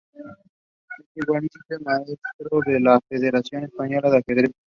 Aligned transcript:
Es 0.97 1.05
igualmente 1.13 1.59
maestro 1.85 2.59
de 2.65 2.79
la 2.79 2.99
federación 3.07 3.65
española 3.65 4.09
de 4.09 4.17
ajedrez. 4.17 4.51